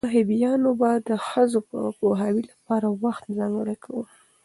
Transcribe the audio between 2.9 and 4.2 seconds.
وخت ځانګړی کاوه.